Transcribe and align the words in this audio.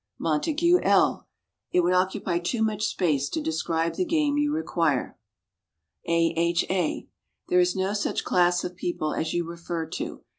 MONTAGUE 0.17 0.79
L. 0.81 1.27
It 1.71 1.81
would 1.81 1.93
occupy 1.93 2.39
too 2.39 2.63
much 2.63 2.87
space 2.87 3.29
to 3.29 3.39
describe 3.39 3.93
the 3.93 4.03
game 4.03 4.35
you 4.35 4.51
require. 4.51 5.15
A. 6.07 6.33
H. 6.35 6.65
A. 6.71 7.07
There 7.49 7.59
is 7.59 7.75
no 7.75 7.93
such 7.93 8.23
class 8.25 8.63
of 8.63 8.75
people 8.75 9.13
as 9.13 9.35
you 9.35 9.47
refer 9.47 9.85
to. 9.85 10.23